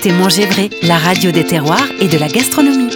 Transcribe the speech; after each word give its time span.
écoutez 0.00 0.16
Manger 0.16 0.46
Vrai, 0.46 0.70
la 0.82 0.96
radio 0.96 1.30
des 1.30 1.44
terroirs 1.44 1.86
et 2.00 2.08
de 2.08 2.16
la 2.16 2.28
gastronomie. 2.28 2.88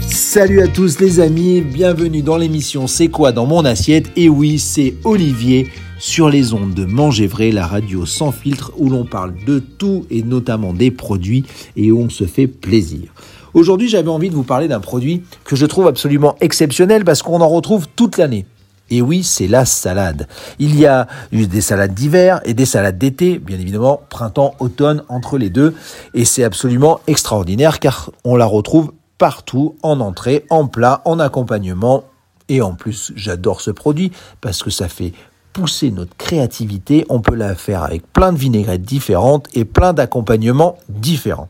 Salut 0.00 0.62
à 0.62 0.68
tous 0.68 0.98
les 1.00 1.20
amis, 1.20 1.60
bienvenue 1.60 2.22
dans 2.22 2.38
l'émission 2.38 2.86
C'est 2.86 3.08
quoi 3.08 3.32
dans 3.32 3.44
mon 3.44 3.66
assiette? 3.66 4.10
Et 4.16 4.30
oui, 4.30 4.58
c'est 4.58 4.94
Olivier 5.04 5.68
sur 5.98 6.30
les 6.30 6.54
ondes 6.54 6.72
de 6.72 6.86
Manger 6.86 7.26
Vrai, 7.26 7.50
la 7.50 7.66
radio 7.66 8.06
sans 8.06 8.32
filtre 8.32 8.72
où 8.78 8.88
l'on 8.88 9.04
parle 9.04 9.34
de 9.46 9.58
tout 9.58 10.06
et 10.10 10.22
notamment 10.22 10.72
des 10.72 10.90
produits 10.90 11.44
et 11.76 11.92
où 11.92 12.00
on 12.00 12.08
se 12.08 12.24
fait 12.24 12.46
plaisir. 12.46 13.12
Aujourd'hui, 13.54 13.88
j'avais 13.88 14.10
envie 14.10 14.30
de 14.30 14.34
vous 14.34 14.44
parler 14.44 14.68
d'un 14.68 14.80
produit 14.80 15.22
que 15.44 15.56
je 15.56 15.66
trouve 15.66 15.86
absolument 15.86 16.36
exceptionnel 16.40 17.04
parce 17.04 17.22
qu'on 17.22 17.40
en 17.40 17.48
retrouve 17.48 17.86
toute 17.96 18.16
l'année. 18.16 18.46
Et 18.90 19.02
oui, 19.02 19.22
c'est 19.22 19.48
la 19.48 19.64
salade. 19.64 20.28
Il 20.58 20.78
y 20.78 20.86
a 20.86 21.06
des 21.32 21.60
salades 21.60 21.94
d'hiver 21.94 22.40
et 22.44 22.54
des 22.54 22.64
salades 22.64 22.96
d'été, 22.96 23.38
bien 23.38 23.58
évidemment, 23.58 24.00
printemps, 24.08 24.54
automne, 24.60 25.02
entre 25.08 25.36
les 25.36 25.50
deux. 25.50 25.74
Et 26.14 26.24
c'est 26.24 26.44
absolument 26.44 27.00
extraordinaire 27.06 27.80
car 27.80 28.10
on 28.24 28.36
la 28.36 28.46
retrouve 28.46 28.92
partout, 29.18 29.76
en 29.82 30.00
entrée, 30.00 30.46
en 30.48 30.66
plat, 30.66 31.02
en 31.04 31.18
accompagnement. 31.18 32.04
Et 32.48 32.62
en 32.62 32.74
plus, 32.74 33.12
j'adore 33.14 33.60
ce 33.60 33.70
produit 33.70 34.10
parce 34.40 34.62
que 34.62 34.70
ça 34.70 34.88
fait 34.88 35.12
pousser 35.52 35.90
notre 35.90 36.16
créativité. 36.16 37.04
On 37.10 37.20
peut 37.20 37.34
la 37.34 37.54
faire 37.54 37.82
avec 37.82 38.10
plein 38.12 38.32
de 38.32 38.38
vinaigrettes 38.38 38.82
différentes 38.82 39.48
et 39.52 39.66
plein 39.66 39.92
d'accompagnements 39.92 40.78
différents. 40.88 41.48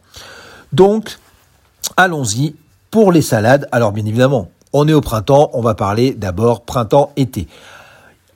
Donc, 0.72 1.18
allons-y 1.98 2.54
pour 2.90 3.12
les 3.12 3.20
salades. 3.20 3.68
Alors, 3.72 3.92
bien 3.92 4.06
évidemment, 4.06 4.48
on 4.72 4.88
est 4.88 4.94
au 4.94 5.02
printemps. 5.02 5.50
On 5.52 5.60
va 5.60 5.74
parler 5.74 6.14
d'abord 6.14 6.62
printemps-été. 6.62 7.46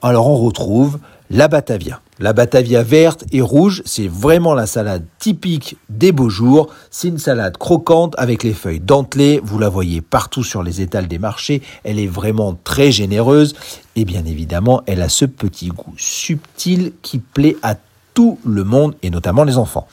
Alors, 0.02 0.28
on 0.28 0.36
retrouve 0.36 0.98
la 1.30 1.48
Batavia. 1.48 2.00
La 2.18 2.34
Batavia 2.34 2.82
verte 2.82 3.24
et 3.32 3.40
rouge, 3.40 3.82
c'est 3.86 4.06
vraiment 4.06 4.54
la 4.54 4.66
salade 4.66 5.04
typique 5.18 5.76
des 5.88 6.12
beaux 6.12 6.28
jours. 6.28 6.68
C'est 6.90 7.08
une 7.08 7.18
salade 7.18 7.56
croquante 7.56 8.14
avec 8.18 8.42
les 8.42 8.52
feuilles 8.52 8.80
dentelées. 8.80 9.40
Vous 9.42 9.58
la 9.58 9.68
voyez 9.68 10.02
partout 10.02 10.44
sur 10.44 10.62
les 10.62 10.82
étals 10.82 11.08
des 11.08 11.18
marchés. 11.18 11.62
Elle 11.84 11.98
est 11.98 12.06
vraiment 12.06 12.56
très 12.64 12.92
généreuse. 12.92 13.54
Et 13.96 14.04
bien 14.04 14.24
évidemment, 14.26 14.82
elle 14.86 15.02
a 15.02 15.08
ce 15.08 15.24
petit 15.24 15.68
goût 15.68 15.94
subtil 15.96 16.92
qui 17.00 17.18
plaît 17.18 17.56
à 17.62 17.76
tout 18.14 18.38
le 18.44 18.64
monde 18.64 18.94
et 19.02 19.10
notamment 19.10 19.44
les 19.44 19.56
enfants. 19.56 19.86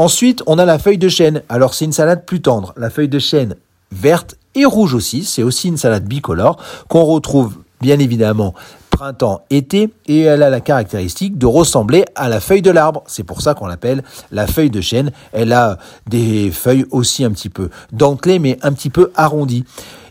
Ensuite, 0.00 0.42
on 0.46 0.58
a 0.58 0.64
la 0.64 0.78
feuille 0.78 0.96
de 0.96 1.10
chêne. 1.10 1.42
Alors, 1.50 1.74
c'est 1.74 1.84
une 1.84 1.92
salade 1.92 2.24
plus 2.24 2.40
tendre. 2.40 2.72
La 2.78 2.88
feuille 2.88 3.10
de 3.10 3.18
chêne 3.18 3.56
verte 3.92 4.34
et 4.54 4.64
rouge 4.64 4.94
aussi. 4.94 5.24
C'est 5.24 5.42
aussi 5.42 5.68
une 5.68 5.76
salade 5.76 6.06
bicolore 6.06 6.56
qu'on 6.88 7.04
retrouve 7.04 7.58
bien 7.82 7.98
évidemment 7.98 8.54
printemps-été 8.88 9.90
et 10.06 10.20
elle 10.20 10.42
a 10.42 10.48
la 10.48 10.62
caractéristique 10.62 11.36
de 11.36 11.44
ressembler 11.44 12.06
à 12.14 12.30
la 12.30 12.40
feuille 12.40 12.62
de 12.62 12.70
l'arbre. 12.70 13.04
C'est 13.08 13.24
pour 13.24 13.42
ça 13.42 13.52
qu'on 13.52 13.66
l'appelle 13.66 14.02
la 14.32 14.46
feuille 14.46 14.70
de 14.70 14.80
chêne. 14.80 15.12
Elle 15.34 15.52
a 15.52 15.76
des 16.08 16.50
feuilles 16.50 16.86
aussi 16.92 17.22
un 17.22 17.32
petit 17.32 17.50
peu 17.50 17.68
dentelées 17.92 18.38
mais 18.38 18.58
un 18.62 18.72
petit 18.72 18.88
peu 18.88 19.12
arrondies. 19.16 19.64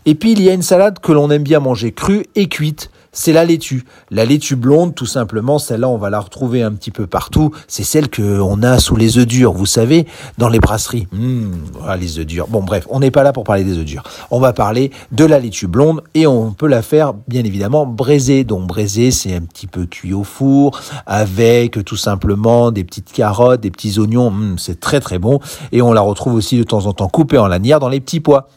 Et 0.06 0.14
puis 0.14 0.30
il 0.30 0.40
y 0.40 0.48
a 0.48 0.52
une 0.52 0.62
salade 0.62 1.00
que 1.00 1.10
l'on 1.10 1.32
aime 1.32 1.42
bien 1.42 1.58
manger 1.58 1.90
crue 1.90 2.26
et 2.36 2.48
cuite 2.48 2.92
c'est 3.12 3.32
la 3.32 3.44
laitue. 3.44 3.84
La 4.10 4.24
laitue 4.24 4.54
blonde, 4.54 4.94
tout 4.94 5.06
simplement, 5.06 5.58
celle-là, 5.58 5.88
on 5.88 5.96
va 5.96 6.10
la 6.10 6.20
retrouver 6.20 6.62
un 6.62 6.72
petit 6.72 6.90
peu 6.90 7.06
partout. 7.06 7.50
C'est 7.66 7.82
celle 7.82 8.08
qu'on 8.10 8.62
a 8.62 8.78
sous 8.78 8.96
les 8.96 9.18
œufs 9.18 9.26
durs, 9.26 9.52
vous 9.52 9.66
savez, 9.66 10.06
dans 10.38 10.48
les 10.48 10.60
brasseries. 10.60 11.08
Mmh, 11.12 11.50
les 11.98 12.18
œufs 12.18 12.26
durs. 12.26 12.46
Bon, 12.48 12.62
bref, 12.62 12.86
on 12.90 13.00
n'est 13.00 13.10
pas 13.10 13.22
là 13.22 13.32
pour 13.32 13.44
parler 13.44 13.64
des 13.64 13.78
œufs 13.78 13.84
durs. 13.84 14.04
On 14.30 14.38
va 14.38 14.52
parler 14.52 14.90
de 15.12 15.24
la 15.24 15.38
laitue 15.38 15.66
blonde 15.66 16.02
et 16.14 16.26
on 16.26 16.52
peut 16.52 16.68
la 16.68 16.82
faire, 16.82 17.14
bien 17.28 17.44
évidemment, 17.44 17.86
braisée. 17.86 18.44
Donc, 18.44 18.66
braisée, 18.66 19.10
c'est 19.10 19.34
un 19.34 19.42
petit 19.42 19.66
peu 19.66 19.86
cuit 19.86 20.12
au 20.12 20.24
four 20.24 20.80
avec 21.06 21.84
tout 21.84 21.96
simplement 21.96 22.70
des 22.70 22.84
petites 22.84 23.12
carottes, 23.12 23.60
des 23.60 23.70
petits 23.70 23.98
oignons. 23.98 24.30
Mmh, 24.30 24.58
c'est 24.58 24.78
très, 24.78 25.00
très 25.00 25.18
bon. 25.18 25.40
Et 25.72 25.82
on 25.82 25.92
la 25.92 26.00
retrouve 26.00 26.34
aussi 26.34 26.56
de 26.58 26.62
temps 26.62 26.86
en 26.86 26.92
temps 26.92 27.08
coupée 27.08 27.38
en 27.38 27.48
lanière 27.48 27.80
dans 27.80 27.88
les 27.88 28.00
petits 28.00 28.20
pois 28.20 28.48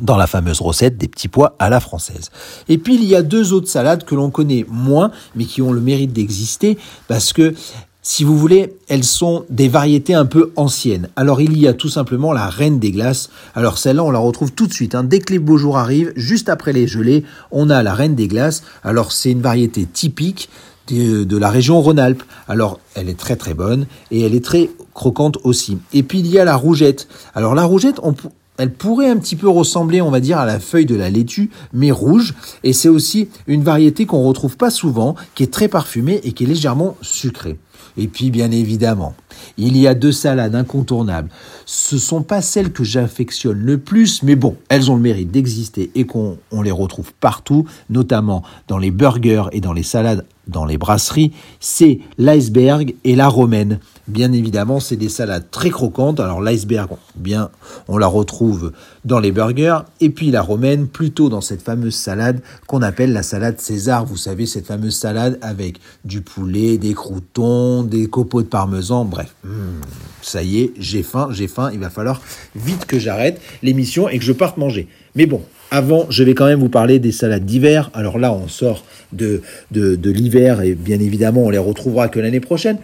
dans 0.00 0.16
la 0.16 0.26
fameuse 0.26 0.60
recette 0.60 0.96
des 0.96 1.08
petits 1.08 1.28
pois 1.28 1.56
à 1.58 1.70
la 1.70 1.80
française. 1.80 2.30
Et 2.68 2.78
puis 2.78 2.94
il 2.94 3.04
y 3.04 3.14
a 3.14 3.22
deux 3.22 3.52
autres 3.52 3.68
salades 3.68 4.04
que 4.04 4.14
l'on 4.14 4.30
connaît 4.30 4.66
moins, 4.68 5.10
mais 5.34 5.44
qui 5.44 5.62
ont 5.62 5.72
le 5.72 5.80
mérite 5.80 6.12
d'exister, 6.12 6.78
parce 7.08 7.32
que 7.32 7.54
si 8.08 8.22
vous 8.22 8.38
voulez, 8.38 8.76
elles 8.86 9.02
sont 9.02 9.44
des 9.50 9.68
variétés 9.68 10.14
un 10.14 10.26
peu 10.26 10.52
anciennes. 10.54 11.08
Alors 11.16 11.40
il 11.40 11.58
y 11.58 11.66
a 11.66 11.74
tout 11.74 11.88
simplement 11.88 12.32
la 12.32 12.46
reine 12.46 12.78
des 12.78 12.92
glaces. 12.92 13.30
Alors 13.56 13.78
celle-là, 13.78 14.04
on 14.04 14.12
la 14.12 14.20
retrouve 14.20 14.52
tout 14.52 14.68
de 14.68 14.72
suite. 14.72 14.94
Hein. 14.94 15.02
Dès 15.02 15.18
que 15.18 15.32
les 15.32 15.40
beaux 15.40 15.58
jours 15.58 15.76
arrivent, 15.76 16.12
juste 16.14 16.48
après 16.48 16.72
les 16.72 16.86
gelées, 16.86 17.24
on 17.50 17.68
a 17.68 17.82
la 17.82 17.94
reine 17.94 18.14
des 18.14 18.28
glaces. 18.28 18.62
Alors 18.84 19.10
c'est 19.10 19.32
une 19.32 19.40
variété 19.42 19.86
typique 19.86 20.48
de, 20.88 21.36
la 21.36 21.50
région 21.50 21.80
Rhône-Alpes. 21.80 22.22
Alors 22.46 22.78
elle 22.94 23.08
est 23.08 23.18
très 23.18 23.34
très 23.34 23.54
bonne 23.54 23.86
et 24.12 24.20
elle 24.20 24.36
est 24.36 24.44
très 24.44 24.70
croquante 24.94 25.38
aussi. 25.42 25.78
Et 25.92 26.04
puis 26.04 26.20
il 26.20 26.28
y 26.28 26.38
a 26.38 26.44
la 26.44 26.54
rougette. 26.54 27.08
Alors 27.34 27.56
la 27.56 27.64
rougette, 27.64 27.98
on, 28.04 28.14
elle 28.58 28.72
pourrait 28.72 29.10
un 29.10 29.16
petit 29.16 29.36
peu 29.36 29.48
ressembler, 29.48 30.00
on 30.00 30.10
va 30.10 30.20
dire, 30.20 30.38
à 30.38 30.46
la 30.46 30.58
feuille 30.58 30.86
de 30.86 30.94
la 30.94 31.10
laitue, 31.10 31.50
mais 31.72 31.90
rouge. 31.90 32.34
Et 32.64 32.72
c'est 32.72 32.88
aussi 32.88 33.28
une 33.46 33.62
variété 33.62 34.06
qu'on 34.06 34.22
retrouve 34.22 34.56
pas 34.56 34.70
souvent, 34.70 35.14
qui 35.34 35.42
est 35.42 35.52
très 35.52 35.68
parfumée 35.68 36.20
et 36.24 36.32
qui 36.32 36.44
est 36.44 36.48
légèrement 36.48 36.96
sucrée. 37.02 37.58
Et 37.96 38.08
puis, 38.08 38.30
bien 38.30 38.50
évidemment, 38.50 39.14
il 39.58 39.76
y 39.76 39.86
a 39.86 39.94
deux 39.94 40.12
salades 40.12 40.54
incontournables. 40.54 41.30
Ce 41.64 41.98
sont 41.98 42.22
pas 42.22 42.42
celles 42.42 42.72
que 42.72 42.84
j'affectionne 42.84 43.58
le 43.58 43.78
plus, 43.78 44.22
mais 44.22 44.36
bon, 44.36 44.56
elles 44.68 44.90
ont 44.90 44.96
le 44.96 45.02
mérite 45.02 45.30
d'exister 45.30 45.90
et 45.94 46.04
qu'on 46.04 46.38
les 46.62 46.70
retrouve 46.70 47.12
partout, 47.14 47.66
notamment 47.90 48.42
dans 48.68 48.78
les 48.78 48.90
burgers 48.90 49.44
et 49.52 49.60
dans 49.60 49.72
les 49.72 49.82
salades 49.82 50.24
dans 50.46 50.64
les 50.64 50.78
brasseries, 50.78 51.32
c'est 51.60 52.00
l'iceberg 52.18 52.94
et 53.04 53.16
la 53.16 53.28
romaine. 53.28 53.80
Bien 54.06 54.32
évidemment, 54.32 54.78
c'est 54.78 54.96
des 54.96 55.08
salades 55.08 55.50
très 55.50 55.70
croquantes. 55.70 56.20
Alors 56.20 56.40
l'iceberg, 56.40 56.90
bien, 57.16 57.50
on 57.88 57.98
la 57.98 58.06
retrouve 58.06 58.72
dans 59.04 59.18
les 59.18 59.32
burgers. 59.32 59.80
Et 60.00 60.10
puis 60.10 60.30
la 60.30 60.42
romaine, 60.42 60.86
plutôt 60.86 61.28
dans 61.28 61.40
cette 61.40 61.62
fameuse 61.62 61.96
salade 61.96 62.40
qu'on 62.68 62.82
appelle 62.82 63.12
la 63.12 63.24
salade 63.24 63.58
César. 63.58 64.04
Vous 64.04 64.16
savez, 64.16 64.46
cette 64.46 64.66
fameuse 64.66 64.94
salade 64.94 65.38
avec 65.42 65.80
du 66.04 66.20
poulet, 66.20 66.78
des 66.78 66.94
croutons, 66.94 67.82
des 67.82 68.06
copeaux 68.06 68.42
de 68.42 68.46
parmesan. 68.46 69.04
Bref, 69.04 69.25
hmm, 69.44 69.80
ça 70.22 70.42
y 70.42 70.60
est, 70.60 70.72
j'ai 70.78 71.02
faim, 71.02 71.28
j'ai 71.32 71.48
faim. 71.48 71.70
Il 71.72 71.80
va 71.80 71.90
falloir 71.90 72.20
vite 72.54 72.86
que 72.86 72.98
j'arrête 72.98 73.40
l'émission 73.62 74.08
et 74.08 74.18
que 74.18 74.24
je 74.24 74.32
parte 74.32 74.56
manger. 74.56 74.88
Mais 75.14 75.26
bon, 75.26 75.42
avant, 75.70 76.06
je 76.10 76.22
vais 76.22 76.34
quand 76.34 76.46
même 76.46 76.60
vous 76.60 76.68
parler 76.68 76.98
des 76.98 77.12
salades 77.12 77.44
d'hiver. 77.44 77.90
Alors 77.94 78.18
là, 78.18 78.32
on 78.32 78.48
sort 78.48 78.84
de, 79.12 79.42
de, 79.70 79.96
de 79.96 80.10
l'hiver 80.10 80.62
et 80.62 80.74
bien 80.74 81.00
évidemment, 81.00 81.44
on 81.44 81.50
les 81.50 81.58
retrouvera 81.58 82.08
que 82.08 82.20
l'année 82.20 82.40
prochaine. 82.40 82.78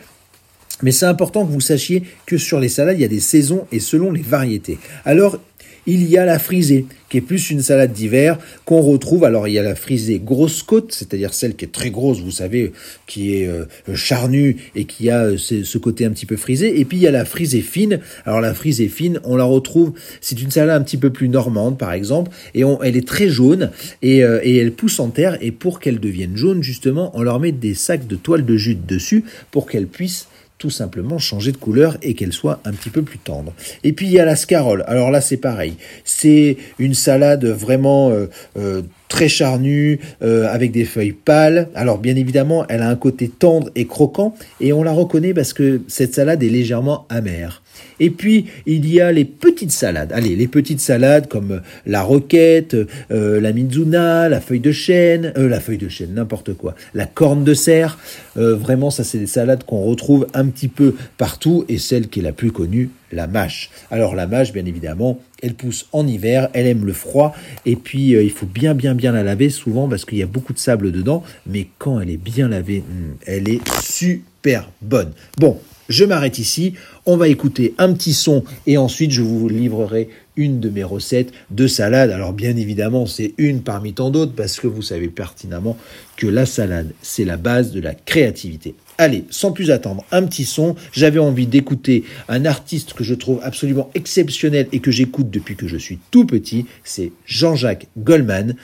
Mais 0.82 0.90
c'est 0.90 1.06
important 1.06 1.46
que 1.46 1.52
vous 1.52 1.60
sachiez 1.60 2.02
que 2.26 2.36
sur 2.36 2.58
les 2.58 2.68
salades, 2.68 2.98
il 2.98 3.02
y 3.02 3.04
a 3.04 3.08
des 3.08 3.20
saisons 3.20 3.66
et 3.70 3.78
selon 3.78 4.10
les 4.10 4.22
variétés. 4.22 4.78
Alors, 5.04 5.38
il 5.86 6.08
y 6.08 6.16
a 6.16 6.24
la 6.24 6.38
frisée, 6.38 6.86
qui 7.08 7.18
est 7.18 7.22
plus 7.22 7.50
une 7.50 7.60
salade 7.60 7.92
d'hiver 7.92 8.38
qu'on 8.64 8.80
retrouve. 8.80 9.24
Alors 9.24 9.48
il 9.48 9.54
y 9.54 9.58
a 9.58 9.62
la 9.62 9.74
frisée 9.74 10.20
grosse 10.24 10.62
côte, 10.62 10.92
c'est-à-dire 10.92 11.34
celle 11.34 11.56
qui 11.56 11.64
est 11.64 11.72
très 11.72 11.90
grosse, 11.90 12.20
vous 12.20 12.30
savez, 12.30 12.72
qui 13.06 13.34
est 13.34 13.46
euh, 13.46 13.66
charnue 13.94 14.56
et 14.74 14.84
qui 14.84 15.10
a 15.10 15.24
euh, 15.24 15.36
ce, 15.36 15.78
côté 15.78 16.04
un 16.04 16.10
petit 16.10 16.26
peu 16.26 16.36
frisé. 16.36 16.80
Et 16.80 16.84
puis 16.84 16.98
il 16.98 17.02
y 17.02 17.06
a 17.06 17.10
la 17.10 17.24
frisée 17.24 17.60
fine. 17.60 18.00
Alors 18.24 18.40
la 18.40 18.54
frisée 18.54 18.88
fine, 18.88 19.20
on 19.24 19.36
la 19.36 19.44
retrouve, 19.44 19.92
c'est 20.20 20.40
une 20.40 20.50
salade 20.50 20.80
un 20.80 20.84
petit 20.84 20.96
peu 20.96 21.10
plus 21.10 21.28
normande 21.28 21.78
par 21.78 21.92
exemple, 21.92 22.30
et 22.54 22.62
elle 22.82 22.96
est 22.96 23.06
très 23.06 23.28
jaune 23.28 23.70
et, 24.02 24.24
euh, 24.24 24.40
et 24.42 24.56
elle 24.56 24.72
pousse 24.72 25.00
en 25.00 25.08
terre. 25.08 25.36
Et 25.40 25.50
pour 25.50 25.80
qu'elle 25.80 26.00
devienne 26.00 26.36
jaune 26.36 26.62
justement, 26.62 27.10
on 27.14 27.22
leur 27.22 27.40
met 27.40 27.52
des 27.52 27.74
sacs 27.74 28.06
de 28.06 28.16
toile 28.16 28.44
de 28.44 28.56
jute 28.56 28.86
dessus 28.86 29.24
pour 29.50 29.68
qu'elle 29.68 29.86
puisse 29.86 30.28
tout 30.62 30.70
simplement 30.70 31.18
changer 31.18 31.50
de 31.50 31.56
couleur 31.56 31.96
et 32.02 32.14
qu'elle 32.14 32.32
soit 32.32 32.60
un 32.64 32.70
petit 32.70 32.88
peu 32.88 33.02
plus 33.02 33.18
tendre. 33.18 33.52
Et 33.82 33.92
puis 33.92 34.06
il 34.06 34.12
y 34.12 34.20
a 34.20 34.24
la 34.24 34.36
scarole. 34.36 34.84
Alors 34.86 35.10
là 35.10 35.20
c'est 35.20 35.36
pareil. 35.36 35.74
C'est 36.04 36.56
une 36.78 36.94
salade 36.94 37.44
vraiment 37.46 38.10
euh, 38.10 38.30
euh, 38.56 38.82
très 39.08 39.28
charnue, 39.28 39.98
euh, 40.22 40.46
avec 40.48 40.70
des 40.70 40.84
feuilles 40.84 41.10
pâles. 41.10 41.68
Alors 41.74 41.98
bien 41.98 42.14
évidemment, 42.14 42.64
elle 42.68 42.82
a 42.82 42.88
un 42.88 42.94
côté 42.94 43.28
tendre 43.28 43.70
et 43.74 43.88
croquant, 43.88 44.36
et 44.60 44.72
on 44.72 44.84
la 44.84 44.92
reconnaît 44.92 45.34
parce 45.34 45.52
que 45.52 45.80
cette 45.88 46.14
salade 46.14 46.44
est 46.44 46.48
légèrement 46.48 47.06
amère. 47.08 47.61
Et 48.00 48.10
puis, 48.10 48.46
il 48.66 48.92
y 48.92 49.00
a 49.00 49.12
les 49.12 49.24
petites 49.24 49.72
salades. 49.72 50.12
Allez, 50.12 50.34
les 50.34 50.48
petites 50.48 50.80
salades 50.80 51.28
comme 51.28 51.60
la 51.86 52.02
roquette, 52.02 52.76
euh, 53.10 53.40
la 53.40 53.52
mizuna, 53.52 54.28
la 54.28 54.40
feuille 54.40 54.60
de 54.60 54.72
chêne, 54.72 55.32
euh, 55.36 55.48
la 55.48 55.60
feuille 55.60 55.78
de 55.78 55.88
chêne, 55.88 56.14
n'importe 56.14 56.54
quoi, 56.54 56.74
la 56.94 57.06
corne 57.06 57.44
de 57.44 57.54
cerf. 57.54 57.98
Euh, 58.36 58.56
vraiment, 58.56 58.90
ça, 58.90 59.04
c'est 59.04 59.18
des 59.18 59.26
salades 59.26 59.64
qu'on 59.64 59.82
retrouve 59.82 60.26
un 60.34 60.46
petit 60.46 60.68
peu 60.68 60.94
partout 61.16 61.64
et 61.68 61.78
celle 61.78 62.08
qui 62.08 62.20
est 62.20 62.22
la 62.22 62.32
plus 62.32 62.50
connue, 62.50 62.90
la 63.12 63.26
mâche. 63.26 63.70
Alors, 63.90 64.14
la 64.14 64.26
mâche, 64.26 64.52
bien 64.52 64.66
évidemment, 64.66 65.20
elle 65.42 65.54
pousse 65.54 65.86
en 65.92 66.06
hiver, 66.06 66.48
elle 66.54 66.66
aime 66.66 66.84
le 66.84 66.92
froid 66.92 67.34
et 67.66 67.76
puis 67.76 68.10
il 68.10 68.30
faut 68.30 68.46
bien, 68.46 68.74
bien, 68.74 68.94
bien 68.94 69.12
la 69.12 69.22
laver 69.22 69.50
souvent 69.50 69.88
parce 69.88 70.04
qu'il 70.04 70.18
y 70.18 70.22
a 70.22 70.26
beaucoup 70.26 70.52
de 70.52 70.58
sable 70.58 70.92
dedans. 70.92 71.22
Mais 71.46 71.66
quand 71.78 72.00
elle 72.00 72.10
est 72.10 72.16
bien 72.16 72.48
lavée, 72.48 72.80
hmm, 72.80 73.14
elle 73.26 73.48
est 73.48 73.60
super 73.80 74.70
bonne. 74.80 75.12
Bon, 75.38 75.58
je 75.92 76.04
m'arrête 76.04 76.38
ici. 76.38 76.74
On 77.06 77.16
va 77.16 77.28
écouter 77.28 77.74
un 77.78 77.92
petit 77.92 78.12
son 78.14 78.44
et 78.66 78.76
ensuite 78.76 79.12
je 79.12 79.22
vous 79.22 79.48
livrerai 79.48 80.08
une 80.36 80.60
de 80.60 80.70
mes 80.70 80.84
recettes 80.84 81.32
de 81.50 81.66
salade. 81.66 82.10
Alors 82.10 82.32
bien 82.32 82.56
évidemment, 82.56 83.06
c'est 83.06 83.34
une 83.38 83.62
parmi 83.62 83.92
tant 83.92 84.10
d'autres 84.10 84.32
parce 84.32 84.58
que 84.58 84.66
vous 84.66 84.82
savez 84.82 85.08
pertinemment 85.08 85.76
que 86.16 86.26
la 86.26 86.46
salade, 86.46 86.92
c'est 87.02 87.24
la 87.24 87.36
base 87.36 87.72
de 87.72 87.80
la 87.80 87.94
créativité. 87.94 88.74
Allez, 88.98 89.24
sans 89.30 89.52
plus 89.52 89.70
attendre, 89.70 90.04
un 90.12 90.22
petit 90.24 90.44
son. 90.44 90.76
J'avais 90.92 91.18
envie 91.18 91.46
d'écouter 91.46 92.04
un 92.28 92.44
artiste 92.44 92.92
que 92.92 93.04
je 93.04 93.14
trouve 93.14 93.40
absolument 93.42 93.90
exceptionnel 93.94 94.68
et 94.72 94.80
que 94.80 94.90
j'écoute 94.90 95.30
depuis 95.30 95.56
que 95.56 95.66
je 95.66 95.76
suis 95.76 95.98
tout 96.10 96.26
petit. 96.26 96.66
C'est 96.84 97.12
Jean-Jacques 97.26 97.88
Goldman. 97.98 98.54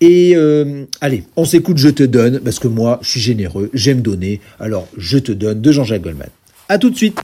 Et 0.00 0.32
euh, 0.34 0.84
allez, 1.00 1.24
on 1.36 1.44
s'écoute 1.44 1.76
Je 1.76 1.90
te 1.90 2.02
donne, 2.02 2.40
parce 2.40 2.58
que 2.58 2.68
moi, 2.68 2.98
je 3.02 3.10
suis 3.10 3.20
généreux, 3.20 3.70
j'aime 3.74 4.00
donner. 4.00 4.40
Alors, 4.58 4.88
Je 4.96 5.18
te 5.18 5.32
donne 5.32 5.60
de 5.60 5.72
Jean-Jacques 5.72 6.02
Goldman. 6.02 6.30
À 6.70 6.78
tout 6.78 6.88
de 6.88 6.96
suite. 6.96 7.20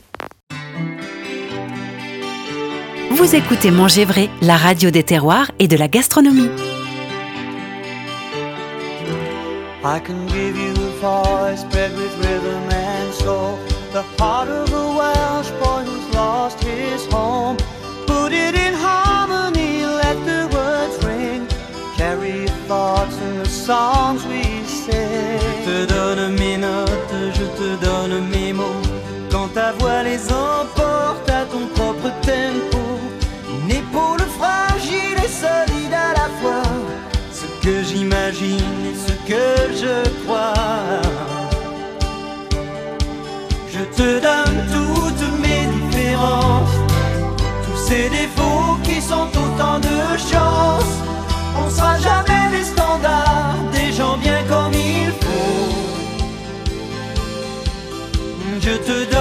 Vous 3.11 3.33
écoutez 3.33 3.71
Manger 3.71 4.03
Vrai, 4.03 4.29
la 4.41 4.57
radio 4.57 4.91
des 4.91 5.03
terroirs 5.03 5.49
et 5.57 5.69
de 5.69 5.77
la 5.77 5.87
gastronomie. 5.87 6.49
I 9.85 10.01
can 10.05 10.27
give 10.27 10.57
you 10.57 10.73
a 10.73 10.91
voice 10.99 11.63
bred 11.71 11.95
with 11.95 12.13
rhythm 12.17 12.61
and 12.73 13.13
soul. 13.13 13.57
The 13.93 14.03
heart 14.21 14.49
of 14.49 14.73
a 14.73 14.97
Welsh 14.97 15.49
boy 15.61 15.85
who's 15.85 16.13
lost 16.13 16.61
his 16.61 17.07
home. 17.09 17.55
Put 18.05 18.33
it 18.33 18.53
in 18.53 18.73
harmony, 18.73 19.85
let 19.85 20.17
the 20.25 20.49
words 20.51 21.01
ring. 21.05 21.47
Carry 21.95 22.39
your 22.39 22.57
thoughts 22.67 23.17
in 23.21 23.37
the 23.37 23.49
songs 23.49 24.25
we 24.25 24.43
sing. 24.65 25.39
Je 25.39 25.85
te 25.85 25.93
donne 25.93 26.35
mes 26.35 26.57
notes, 26.57 27.33
je 27.33 27.45
te 27.55 27.85
donne 27.85 28.27
mes 28.29 28.51
mots. 28.51 28.86
Ta 29.67 29.73
voix 29.73 30.01
les 30.01 30.23
emporte 30.31 31.29
à 31.29 31.43
ton 31.51 31.67
propre 31.75 32.09
tempo. 32.21 32.83
Une 33.51 33.69
épaule 33.69 34.25
fragile 34.39 35.17
et 35.25 35.27
solide 35.27 35.93
à 35.93 36.13
la 36.13 36.27
fois. 36.39 36.69
Ce 37.33 37.45
que 37.61 37.83
j'imagine 37.83 38.79
et 38.89 38.95
ce 39.05 39.13
que 39.29 39.47
je 39.83 39.95
crois. 40.23 40.53
Je 43.73 43.83
te 43.97 44.09
donne 44.27 44.57
toutes 44.75 45.27
mes 45.43 45.63
différences, 45.77 46.77
tous 47.65 47.79
ces 47.89 48.09
défauts 48.09 48.77
qui 48.83 49.01
sont 49.01 49.27
autant 49.43 49.79
de 49.79 49.99
chance. 50.31 50.93
On 51.61 51.69
sera 51.69 51.97
jamais 51.99 52.57
des 52.57 52.63
standards, 52.63 53.57
des 53.73 53.91
gens 53.91 54.15
bien 54.15 54.41
comme 54.47 54.73
il 54.73 55.11
faut. 55.11 55.27
Je 58.61 58.75
te 58.77 59.11
donne 59.11 59.16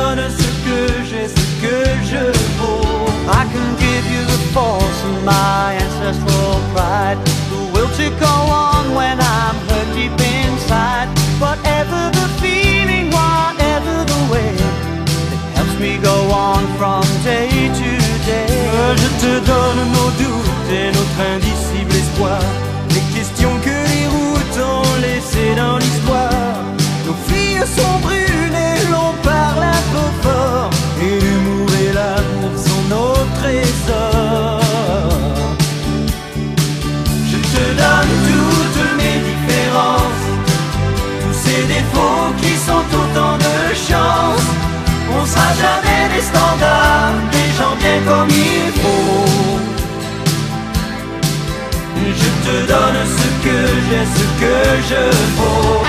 les 23.17 23.23
questions 23.23 23.59
que 23.63 23.71
les 23.71 24.07
routes 24.07 24.59
ont 24.59 25.01
laissées 25.01 25.55
dans 25.57 25.79
l'histoire. 25.79 26.65
Nos 27.07 27.17
filles 27.29 27.67
sont 27.77 27.99
brunes 28.01 28.55
et 28.55 28.91
l'on 28.91 29.13
parle 29.23 29.65
un 29.65 29.85
peu 29.93 30.09
fort. 30.23 30.71
Et 31.01 31.21
l'humour 31.21 31.69
et 31.83 31.93
l'amour 31.93 32.53
sont 32.57 32.85
nos 32.95 33.15
trésors. 33.39 34.61
Je 37.31 37.39
te 37.55 37.65
donne 37.81 38.13
toutes 38.29 38.87
mes 39.01 39.19
différences, 39.31 40.27
tous 41.23 41.39
ces 41.45 41.63
défauts 41.75 42.33
qui 42.41 42.53
sont 42.67 42.87
autant 43.01 43.37
de 43.39 43.75
chance. 43.89 44.47
On 45.19 45.25
sera 45.25 45.51
jamais 45.65 46.15
des 46.15 46.23
standards, 46.23 47.15
des 47.33 47.49
gens 47.59 47.77
bien 47.81 47.99
comme 48.07 48.29
il 48.31 48.73
faut. 48.81 49.36
Te 52.47 52.67
donne 52.73 53.01
ce 53.19 53.29
que 53.45 53.59
j'ai, 53.89 54.05
ce 54.17 54.25
que 54.41 54.55
je 54.89 55.03
vaux. 55.37 55.86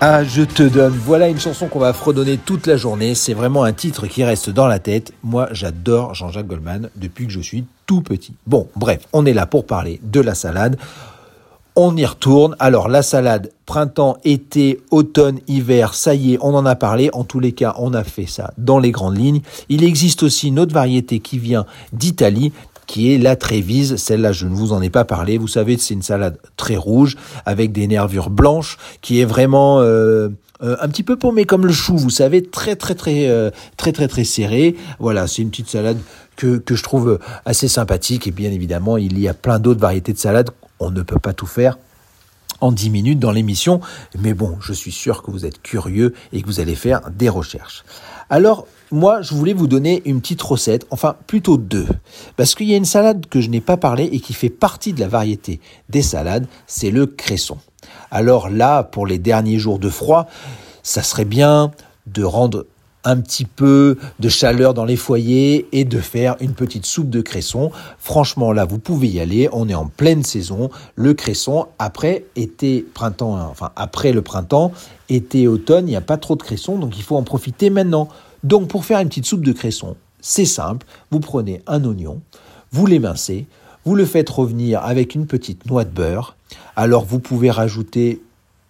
Ah, 0.00 0.22
je 0.22 0.42
te 0.42 0.62
donne. 0.62 0.92
Voilà 0.92 1.26
une 1.26 1.40
chanson 1.40 1.66
qu'on 1.66 1.80
va 1.80 1.92
fredonner 1.92 2.36
toute 2.36 2.68
la 2.68 2.76
journée. 2.76 3.16
C'est 3.16 3.34
vraiment 3.34 3.64
un 3.64 3.72
titre 3.72 4.06
qui 4.06 4.22
reste 4.22 4.48
dans 4.48 4.68
la 4.68 4.78
tête. 4.78 5.12
Moi, 5.24 5.48
j'adore 5.50 6.14
Jean-Jacques 6.14 6.46
Goldman 6.46 6.88
depuis 6.94 7.26
que 7.26 7.32
je 7.32 7.40
suis 7.40 7.64
tout 7.84 8.00
petit. 8.00 8.34
Bon, 8.46 8.68
bref, 8.76 9.08
on 9.12 9.26
est 9.26 9.32
là 9.32 9.46
pour 9.46 9.66
parler 9.66 9.98
de 10.04 10.20
la 10.20 10.36
salade. 10.36 10.78
On 11.74 11.96
y 11.96 12.06
retourne. 12.06 12.54
Alors, 12.60 12.88
la 12.88 13.02
salade, 13.02 13.50
printemps, 13.66 14.18
été, 14.22 14.80
automne, 14.92 15.40
hiver, 15.48 15.94
ça 15.94 16.14
y 16.14 16.34
est, 16.34 16.38
on 16.42 16.54
en 16.54 16.64
a 16.64 16.76
parlé. 16.76 17.10
En 17.12 17.24
tous 17.24 17.40
les 17.40 17.50
cas, 17.50 17.74
on 17.76 17.92
a 17.92 18.04
fait 18.04 18.26
ça 18.26 18.52
dans 18.56 18.78
les 18.78 18.92
grandes 18.92 19.18
lignes. 19.18 19.40
Il 19.68 19.82
existe 19.82 20.22
aussi 20.22 20.46
une 20.46 20.60
autre 20.60 20.74
variété 20.74 21.18
qui 21.18 21.40
vient 21.40 21.66
d'Italie, 21.92 22.52
qui 22.88 23.14
est 23.14 23.18
la 23.18 23.36
Trévise. 23.36 23.94
Celle-là, 23.96 24.32
je 24.32 24.46
ne 24.46 24.54
vous 24.54 24.72
en 24.72 24.82
ai 24.82 24.90
pas 24.90 25.04
parlé. 25.04 25.38
Vous 25.38 25.46
savez, 25.46 25.78
c'est 25.78 25.94
une 25.94 26.02
salade 26.02 26.38
très 26.56 26.76
rouge 26.76 27.16
avec 27.46 27.70
des 27.70 27.86
nervures 27.86 28.30
blanches 28.30 28.78
qui 29.02 29.20
est 29.20 29.24
vraiment 29.24 29.80
euh, 29.80 30.30
euh, 30.62 30.76
un 30.80 30.88
petit 30.88 31.04
peu 31.04 31.16
paumée 31.16 31.44
comme 31.44 31.66
le 31.66 31.72
chou. 31.72 31.96
Vous 31.96 32.10
savez, 32.10 32.42
très 32.42 32.74
très 32.74 32.96
très 32.96 33.28
euh, 33.28 33.50
très 33.76 33.92
très 33.92 34.08
très 34.08 34.24
serré. 34.24 34.74
Voilà, 34.98 35.28
c'est 35.28 35.42
une 35.42 35.50
petite 35.50 35.68
salade 35.68 35.98
que, 36.34 36.56
que 36.56 36.74
je 36.74 36.82
trouve 36.82 37.20
assez 37.44 37.68
sympathique. 37.68 38.26
Et 38.26 38.32
bien 38.32 38.50
évidemment, 38.50 38.96
il 38.96 39.20
y 39.20 39.28
a 39.28 39.34
plein 39.34 39.60
d'autres 39.60 39.80
variétés 39.80 40.14
de 40.14 40.18
salades 40.18 40.50
On 40.80 40.90
ne 40.90 41.02
peut 41.02 41.20
pas 41.20 41.34
tout 41.34 41.46
faire 41.46 41.78
en 42.60 42.72
10 42.72 42.90
minutes 42.90 43.18
dans 43.18 43.32
l'émission, 43.32 43.80
mais 44.18 44.34
bon, 44.34 44.56
je 44.60 44.72
suis 44.72 44.92
sûr 44.92 45.22
que 45.22 45.30
vous 45.30 45.46
êtes 45.46 45.62
curieux 45.62 46.14
et 46.32 46.42
que 46.42 46.46
vous 46.46 46.60
allez 46.60 46.74
faire 46.74 47.10
des 47.10 47.28
recherches. 47.28 47.84
Alors, 48.30 48.66
moi, 48.90 49.20
je 49.22 49.34
voulais 49.34 49.52
vous 49.52 49.66
donner 49.66 50.02
une 50.06 50.20
petite 50.20 50.42
recette, 50.42 50.86
enfin 50.90 51.16
plutôt 51.26 51.56
deux, 51.56 51.86
parce 52.36 52.54
qu'il 52.54 52.68
y 52.68 52.74
a 52.74 52.76
une 52.76 52.84
salade 52.84 53.26
que 53.26 53.40
je 53.40 53.50
n'ai 53.50 53.60
pas 53.60 53.76
parlé 53.76 54.04
et 54.04 54.20
qui 54.20 54.32
fait 54.32 54.48
partie 54.48 54.92
de 54.92 55.00
la 55.00 55.08
variété 55.08 55.60
des 55.88 56.02
salades, 56.02 56.46
c'est 56.66 56.90
le 56.90 57.06
cresson. 57.06 57.58
Alors 58.10 58.48
là, 58.48 58.82
pour 58.82 59.06
les 59.06 59.18
derniers 59.18 59.58
jours 59.58 59.78
de 59.78 59.88
froid, 59.88 60.26
ça 60.82 61.02
serait 61.02 61.26
bien 61.26 61.70
de 62.06 62.24
rendre 62.24 62.66
un 63.04 63.20
petit 63.20 63.44
peu 63.44 63.96
de 64.18 64.28
chaleur 64.28 64.74
dans 64.74 64.84
les 64.84 64.96
foyers 64.96 65.68
et 65.72 65.84
de 65.84 65.98
faire 65.98 66.36
une 66.40 66.52
petite 66.52 66.86
soupe 66.86 67.10
de 67.10 67.20
cresson. 67.20 67.70
Franchement, 67.98 68.52
là, 68.52 68.64
vous 68.64 68.78
pouvez 68.78 69.08
y 69.08 69.20
aller. 69.20 69.48
On 69.52 69.68
est 69.68 69.74
en 69.74 69.86
pleine 69.86 70.22
saison. 70.22 70.70
Le 70.94 71.14
cresson, 71.14 71.66
après 71.78 72.24
été, 72.36 72.84
printemps, 72.94 73.36
hein, 73.36 73.48
enfin 73.50 73.70
après 73.76 74.12
le 74.12 74.22
printemps, 74.22 74.72
été, 75.08 75.48
automne, 75.48 75.86
il 75.86 75.90
n'y 75.90 75.96
a 75.96 76.00
pas 76.00 76.18
trop 76.18 76.36
de 76.36 76.42
cresson, 76.42 76.78
donc 76.78 76.96
il 76.96 77.02
faut 77.02 77.16
en 77.16 77.22
profiter 77.22 77.70
maintenant. 77.70 78.08
Donc, 78.44 78.68
pour 78.68 78.84
faire 78.84 79.00
une 79.00 79.08
petite 79.08 79.26
soupe 79.26 79.44
de 79.44 79.52
cresson, 79.52 79.96
c'est 80.20 80.44
simple. 80.44 80.86
Vous 81.10 81.20
prenez 81.20 81.62
un 81.66 81.84
oignon, 81.84 82.20
vous 82.70 82.86
l'émincez, 82.86 83.46
vous 83.84 83.94
le 83.94 84.04
faites 84.04 84.28
revenir 84.28 84.84
avec 84.84 85.14
une 85.14 85.26
petite 85.26 85.66
noix 85.66 85.84
de 85.84 85.90
beurre. 85.90 86.36
Alors, 86.76 87.04
vous 87.04 87.20
pouvez 87.20 87.50
rajouter 87.50 88.20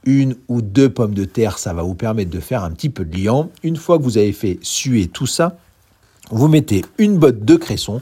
une 0.04 0.36
ou 0.48 0.62
deux 0.62 0.88
pommes 0.88 1.14
de 1.14 1.24
terre, 1.24 1.58
ça 1.58 1.72
va 1.72 1.82
vous 1.82 1.94
permettre 1.94 2.30
de 2.30 2.40
faire 2.40 2.64
un 2.64 2.70
petit 2.70 2.88
peu 2.88 3.04
de 3.04 3.16
liant. 3.16 3.50
Une 3.62 3.76
fois 3.76 3.98
que 3.98 4.02
vous 4.02 4.18
avez 4.18 4.32
fait 4.32 4.58
suer 4.62 5.08
tout 5.08 5.26
ça, 5.26 5.58
vous 6.30 6.48
mettez 6.48 6.84
une 6.98 7.18
botte 7.18 7.44
de 7.44 7.56
cresson, 7.56 8.00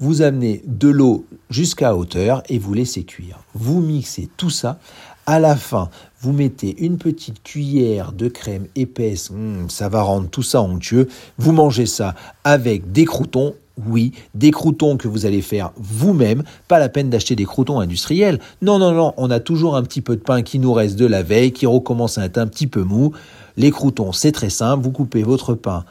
vous 0.00 0.22
amenez 0.22 0.62
de 0.64 0.88
l'eau 0.88 1.26
jusqu'à 1.50 1.96
hauteur 1.96 2.42
et 2.48 2.58
vous 2.58 2.72
laissez 2.72 3.04
cuire. 3.04 3.40
Vous 3.54 3.80
mixez 3.80 4.28
tout 4.36 4.50
ça. 4.50 4.78
À 5.26 5.40
la 5.40 5.56
fin, 5.56 5.90
vous 6.20 6.32
mettez 6.32 6.84
une 6.84 6.96
petite 6.96 7.42
cuillère 7.42 8.12
de 8.12 8.28
crème 8.28 8.66
épaisse, 8.76 9.30
hum, 9.30 9.68
ça 9.68 9.88
va 9.88 10.02
rendre 10.02 10.30
tout 10.30 10.42
ça 10.42 10.62
onctueux. 10.62 11.08
Vous 11.36 11.52
mangez 11.52 11.86
ça 11.86 12.14
avec 12.44 12.92
des 12.92 13.04
croutons 13.04 13.54
oui, 13.86 14.12
des 14.34 14.50
croutons 14.50 14.96
que 14.96 15.08
vous 15.08 15.26
allez 15.26 15.42
faire 15.42 15.72
vous-même, 15.76 16.42
pas 16.66 16.78
la 16.78 16.88
peine 16.88 17.10
d'acheter 17.10 17.36
des 17.36 17.44
croutons 17.44 17.80
industriels. 17.80 18.38
Non, 18.62 18.78
non, 18.78 18.92
non, 18.92 19.14
on 19.16 19.30
a 19.30 19.40
toujours 19.40 19.76
un 19.76 19.82
petit 19.82 20.00
peu 20.00 20.16
de 20.16 20.20
pain 20.20 20.42
qui 20.42 20.58
nous 20.58 20.72
reste 20.72 20.96
de 20.96 21.06
la 21.06 21.22
veille, 21.22 21.52
qui 21.52 21.66
recommence 21.66 22.18
à 22.18 22.24
être 22.24 22.38
un 22.38 22.46
petit 22.46 22.66
peu 22.66 22.82
mou. 22.82 23.12
Les 23.56 23.70
croutons, 23.70 24.12
c'est 24.12 24.32
très 24.32 24.50
simple, 24.50 24.84
vous 24.84 24.92
coupez 24.92 25.22
votre 25.22 25.54
pain 25.54 25.84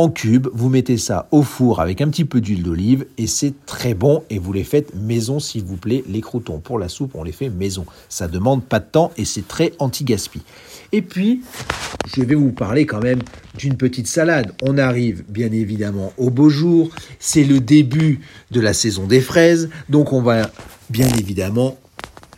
en 0.00 0.08
cubes, 0.08 0.48
vous 0.54 0.70
mettez 0.70 0.96
ça 0.96 1.28
au 1.30 1.42
four 1.42 1.78
avec 1.78 2.00
un 2.00 2.08
petit 2.08 2.24
peu 2.24 2.40
d'huile 2.40 2.62
d'olive 2.62 3.04
et 3.18 3.26
c'est 3.26 3.52
très 3.66 3.92
bon 3.92 4.24
et 4.30 4.38
vous 4.38 4.50
les 4.54 4.64
faites 4.64 4.94
maison 4.94 5.38
s'il 5.40 5.62
vous 5.62 5.76
plaît. 5.76 6.02
Les 6.08 6.22
croutons 6.22 6.58
pour 6.58 6.78
la 6.78 6.88
soupe, 6.88 7.14
on 7.14 7.22
les 7.22 7.32
fait 7.32 7.50
maison. 7.50 7.84
Ça 8.08 8.26
demande 8.26 8.64
pas 8.64 8.78
de 8.78 8.86
temps 8.86 9.12
et 9.18 9.26
c'est 9.26 9.46
très 9.46 9.74
anti-gaspi. 9.78 10.40
Et 10.92 11.02
puis, 11.02 11.42
je 12.06 12.22
vais 12.22 12.34
vous 12.34 12.50
parler 12.50 12.86
quand 12.86 13.02
même 13.02 13.20
d'une 13.58 13.76
petite 13.76 14.06
salade. 14.06 14.54
On 14.62 14.78
arrive 14.78 15.22
bien 15.28 15.52
évidemment 15.52 16.14
au 16.16 16.30
beau 16.30 16.48
jour. 16.48 16.88
C'est 17.18 17.44
le 17.44 17.60
début 17.60 18.20
de 18.52 18.60
la 18.60 18.72
saison 18.72 19.06
des 19.06 19.20
fraises. 19.20 19.68
Donc 19.90 20.14
on 20.14 20.22
va 20.22 20.50
bien 20.88 21.08
évidemment 21.08 21.76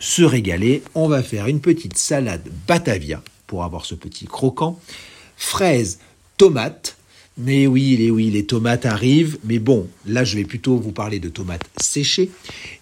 se 0.01 0.23
régaler. 0.23 0.83
On 0.95 1.07
va 1.07 1.23
faire 1.23 1.47
une 1.47 1.61
petite 1.61 1.97
salade 1.97 2.43
Batavia 2.67 3.23
pour 3.47 3.63
avoir 3.63 3.85
ce 3.85 3.95
petit 3.95 4.25
croquant. 4.25 4.77
Fraises, 5.37 5.99
tomates. 6.35 6.97
Mais 7.37 7.65
oui, 7.67 7.95
les, 7.97 8.11
oui, 8.11 8.29
les 8.29 8.45
tomates 8.45 8.85
arrivent. 8.85 9.37
Mais 9.43 9.59
bon, 9.59 9.87
là, 10.05 10.23
je 10.23 10.35
vais 10.35 10.43
plutôt 10.43 10.77
vous 10.77 10.91
parler 10.91 11.19
de 11.19 11.29
tomates 11.29 11.67
séchées. 11.81 12.29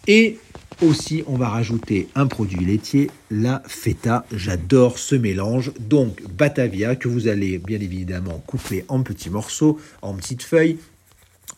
Et 0.08 0.38
aussi, 0.82 1.24
on 1.28 1.38
va 1.38 1.50
rajouter 1.50 2.08
un 2.16 2.28
produit 2.28 2.66
laitier, 2.66 3.10
la 3.30 3.62
feta. 3.68 4.26
J'adore 4.32 4.98
ce 4.98 5.16
mélange. 5.16 5.72
Donc, 5.80 6.22
Batavia 6.38 6.96
que 6.96 7.08
vous 7.08 7.28
allez 7.28 7.60
bien 7.60 7.80
évidemment 7.80 8.44
couper 8.46 8.84
en 8.88 9.04
petits 9.04 9.30
morceaux, 9.30 9.80
en 10.02 10.16
petites 10.16 10.44
feuilles. 10.44 10.78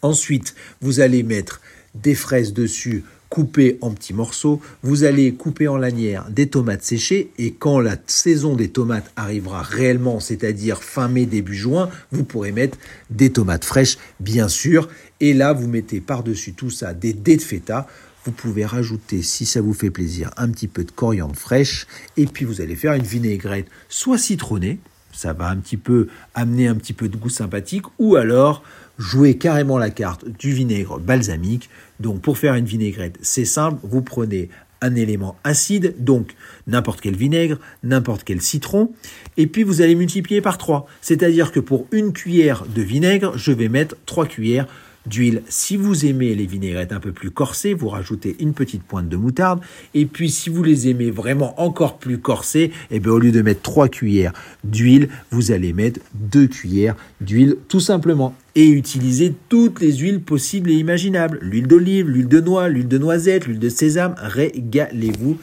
Ensuite, 0.01 0.55
vous 0.81 0.99
allez 0.99 1.23
mettre 1.23 1.61
des 1.95 2.15
fraises 2.15 2.53
dessus 2.53 3.05
coupées 3.33 3.79
en 3.81 3.89
petits 3.89 4.13
morceaux. 4.13 4.61
Vous 4.83 5.05
allez 5.05 5.33
couper 5.33 5.67
en 5.67 5.75
lanière 5.75 6.29
des 6.29 6.49
tomates 6.49 6.83
séchées 6.83 7.31
et 7.39 7.51
quand 7.51 7.79
la 7.79 7.95
saison 8.05 8.55
des 8.55 8.69
tomates 8.69 9.11
arrivera 9.15 9.63
réellement, 9.63 10.19
c'est-à-dire 10.19 10.83
fin 10.83 11.07
mai, 11.07 11.25
début 11.25 11.55
juin, 11.55 11.89
vous 12.11 12.25
pourrez 12.25 12.51
mettre 12.51 12.77
des 13.09 13.31
tomates 13.31 13.65
fraîches, 13.65 13.97
bien 14.19 14.47
sûr. 14.47 14.87
Et 15.19 15.33
là, 15.33 15.51
vous 15.51 15.67
mettez 15.67 15.99
par-dessus 15.99 16.53
tout 16.53 16.69
ça 16.69 16.93
des 16.93 17.13
dés 17.13 17.37
de 17.37 17.41
feta. 17.41 17.87
Vous 18.23 18.33
pouvez 18.33 18.65
rajouter, 18.65 19.23
si 19.23 19.47
ça 19.47 19.61
vous 19.61 19.73
fait 19.73 19.89
plaisir, 19.89 20.29
un 20.37 20.49
petit 20.49 20.67
peu 20.67 20.83
de 20.83 20.91
coriandre 20.91 21.35
fraîche. 21.35 21.87
Et 22.17 22.27
puis 22.27 22.45
vous 22.45 22.61
allez 22.61 22.75
faire 22.75 22.93
une 22.93 23.01
vinaigrette 23.01 23.65
soit 23.89 24.19
citronnée, 24.19 24.77
ça 25.11 25.33
va 25.33 25.49
un 25.49 25.57
petit 25.57 25.77
peu 25.77 26.07
amener 26.35 26.67
un 26.67 26.75
petit 26.75 26.93
peu 26.93 27.09
de 27.09 27.17
goût 27.17 27.29
sympathique, 27.29 27.85
ou 27.97 28.15
alors 28.15 28.61
jouer 28.97 29.37
carrément 29.37 29.77
la 29.77 29.89
carte 29.89 30.25
du 30.27 30.53
vinaigre 30.53 30.99
balsamique. 30.99 31.69
Donc 31.99 32.21
pour 32.21 32.37
faire 32.37 32.55
une 32.55 32.65
vinaigrette, 32.65 33.17
c'est 33.21 33.45
simple, 33.45 33.79
vous 33.83 34.01
prenez 34.01 34.49
un 34.81 34.95
élément 34.95 35.37
acide, 35.43 35.95
donc 35.97 36.35
n'importe 36.67 36.99
quel 36.99 37.15
vinaigre, 37.15 37.57
n'importe 37.83 38.23
quel 38.25 38.41
citron, 38.41 38.91
et 39.37 39.47
puis 39.47 39.63
vous 39.63 39.81
allez 39.81 39.95
multiplier 39.95 40.41
par 40.41 40.57
3. 40.57 40.87
C'est-à-dire 41.01 41.53
que 41.53 41.61
pour 41.61 41.87
une 41.91 42.11
cuillère 42.11 42.65
de 42.65 42.81
vinaigre, 42.81 43.37
je 43.37 43.53
vais 43.53 43.69
mettre 43.69 43.95
3 44.05 44.25
cuillères 44.25 44.67
d'huile. 45.05 45.43
Si 45.47 45.77
vous 45.77 46.05
aimez 46.05 46.35
les 46.35 46.45
vinaigrettes 46.45 46.91
un 46.91 46.99
peu 46.99 47.11
plus 47.11 47.31
corsées, 47.31 47.73
vous 47.73 47.89
rajoutez 47.89 48.35
une 48.39 48.53
petite 48.53 48.83
pointe 48.83 49.09
de 49.09 49.17
moutarde. 49.17 49.59
Et 49.93 50.05
puis 50.05 50.29
si 50.29 50.49
vous 50.49 50.63
les 50.63 50.89
aimez 50.89 51.11
vraiment 51.11 51.59
encore 51.61 51.97
plus 51.97 52.17
corsées, 52.17 52.71
eh 52.91 52.99
bien, 52.99 53.11
au 53.11 53.19
lieu 53.19 53.31
de 53.31 53.41
mettre 53.41 53.61
3 53.61 53.89
cuillères 53.89 54.33
d'huile, 54.63 55.09
vous 55.31 55.51
allez 55.51 55.73
mettre 55.73 55.99
2 56.13 56.47
cuillères 56.47 56.95
d'huile 57.21 57.57
tout 57.67 57.79
simplement. 57.79 58.35
Et 58.55 58.69
utiliser 58.69 59.33
toutes 59.49 59.81
les 59.81 59.93
huiles 59.93 60.21
possibles 60.21 60.69
et 60.69 60.75
imaginables. 60.75 61.39
L'huile 61.41 61.65
d'olive, 61.65 62.07
l'huile 62.07 62.27
de 62.27 62.39
noix, 62.39 62.69
l'huile 62.69 62.87
de 62.87 62.99
noisette, 62.99 63.47
l'huile 63.47 63.57
de 63.57 63.69
sésame. 63.69 64.13
Régalez-vous. 64.19 65.39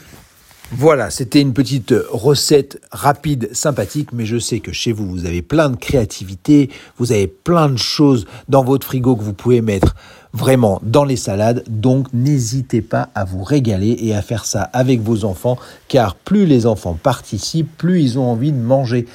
Voilà, 0.72 1.10
c'était 1.10 1.40
une 1.40 1.52
petite 1.52 1.92
recette 2.10 2.80
rapide, 2.92 3.48
sympathique, 3.52 4.12
mais 4.12 4.24
je 4.24 4.38
sais 4.38 4.60
que 4.60 4.70
chez 4.70 4.92
vous, 4.92 5.04
vous 5.10 5.26
avez 5.26 5.42
plein 5.42 5.68
de 5.68 5.74
créativité, 5.74 6.70
vous 6.96 7.10
avez 7.10 7.26
plein 7.26 7.68
de 7.68 7.76
choses 7.76 8.24
dans 8.48 8.62
votre 8.62 8.86
frigo 8.86 9.16
que 9.16 9.22
vous 9.22 9.32
pouvez 9.32 9.62
mettre 9.62 9.96
vraiment 10.32 10.80
dans 10.84 11.02
les 11.02 11.16
salades, 11.16 11.64
donc 11.68 12.06
n'hésitez 12.12 12.82
pas 12.82 13.08
à 13.16 13.24
vous 13.24 13.42
régaler 13.42 13.96
et 14.00 14.14
à 14.14 14.22
faire 14.22 14.44
ça 14.44 14.62
avec 14.62 15.00
vos 15.00 15.24
enfants, 15.24 15.58
car 15.88 16.14
plus 16.14 16.46
les 16.46 16.66
enfants 16.66 16.96
participent, 17.02 17.76
plus 17.76 18.02
ils 18.02 18.18
ont 18.20 18.30
envie 18.30 18.52
de 18.52 18.60
manger. 18.60 19.06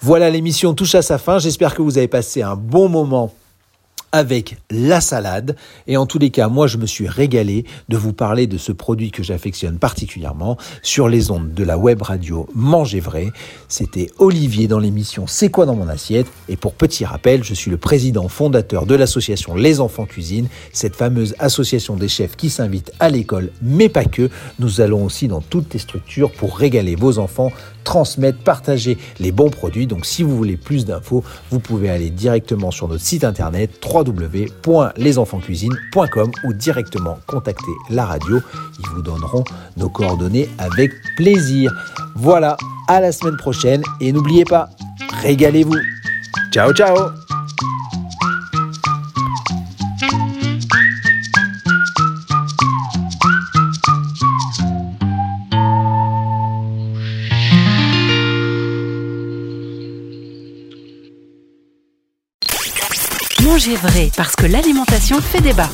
Voilà, 0.00 0.28
l'émission 0.28 0.74
touche 0.74 0.96
à 0.96 1.02
sa 1.02 1.18
fin, 1.18 1.38
j'espère 1.38 1.72
que 1.72 1.82
vous 1.82 1.98
avez 1.98 2.08
passé 2.08 2.42
un 2.42 2.56
bon 2.56 2.88
moment 2.88 3.32
avec 4.16 4.56
la 4.70 5.00
salade. 5.00 5.56
Et 5.86 5.96
en 5.96 6.06
tous 6.06 6.18
les 6.18 6.30
cas, 6.30 6.48
moi, 6.48 6.66
je 6.66 6.78
me 6.78 6.86
suis 6.86 7.06
régalé 7.06 7.64
de 7.88 7.96
vous 7.96 8.12
parler 8.12 8.46
de 8.46 8.56
ce 8.56 8.72
produit 8.72 9.10
que 9.10 9.22
j'affectionne 9.22 9.78
particulièrement 9.78 10.56
sur 10.82 11.08
les 11.08 11.30
ondes 11.30 11.52
de 11.52 11.64
la 11.64 11.76
web 11.76 12.00
radio 12.02 12.48
Manger 12.54 13.00
Vrai. 13.00 13.30
C'était 13.68 14.08
Olivier 14.18 14.68
dans 14.68 14.78
l'émission 14.78 15.26
C'est 15.26 15.50
quoi 15.50 15.66
dans 15.66 15.76
mon 15.76 15.88
assiette? 15.88 16.26
Et 16.48 16.56
pour 16.56 16.72
petit 16.72 17.04
rappel, 17.04 17.44
je 17.44 17.54
suis 17.54 17.70
le 17.70 17.76
président 17.76 18.28
fondateur 18.28 18.86
de 18.86 18.94
l'association 18.94 19.54
Les 19.54 19.80
Enfants 19.80 20.06
Cuisine, 20.06 20.48
cette 20.72 20.96
fameuse 20.96 21.34
association 21.38 21.96
des 21.96 22.08
chefs 22.08 22.36
qui 22.36 22.48
s'invite 22.48 22.92
à 22.98 23.10
l'école, 23.10 23.50
mais 23.60 23.88
pas 23.88 24.04
que. 24.04 24.30
Nous 24.58 24.80
allons 24.80 25.04
aussi 25.04 25.28
dans 25.28 25.42
toutes 25.42 25.74
les 25.74 25.78
structures 25.78 26.32
pour 26.32 26.56
régaler 26.56 26.94
vos 26.94 27.18
enfants 27.18 27.52
transmettre, 27.86 28.40
partager 28.40 28.98
les 29.20 29.32
bons 29.32 29.48
produits. 29.48 29.86
Donc 29.86 30.04
si 30.04 30.22
vous 30.22 30.36
voulez 30.36 30.56
plus 30.58 30.84
d'infos, 30.84 31.24
vous 31.50 31.60
pouvez 31.60 31.88
aller 31.88 32.10
directement 32.10 32.70
sur 32.70 32.88
notre 32.88 33.02
site 33.02 33.24
internet 33.24 33.80
www.lesenfantscuisine.com 34.06 36.30
ou 36.44 36.52
directement 36.52 37.18
contacter 37.26 37.72
la 37.90 38.06
radio. 38.06 38.40
Ils 38.78 38.86
vous 38.94 39.02
donneront 39.02 39.42
nos 39.76 39.88
coordonnées 39.88 40.48
avec 40.58 40.92
plaisir. 41.16 41.72
Voilà, 42.14 42.56
à 42.88 43.00
la 43.00 43.10
semaine 43.12 43.36
prochaine 43.36 43.82
et 44.00 44.12
n'oubliez 44.12 44.44
pas, 44.44 44.68
régalez-vous. 45.22 45.78
Ciao 46.52 46.72
ciao 46.72 47.25
Manger 63.66 63.76
vrai, 63.78 64.10
parce 64.16 64.36
que 64.36 64.46
l'alimentation 64.46 65.20
fait 65.20 65.40
débat. 65.40 65.68